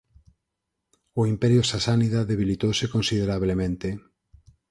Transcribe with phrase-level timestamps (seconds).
[1.19, 3.87] O Imperio Sasánida debilitouse considerablemente.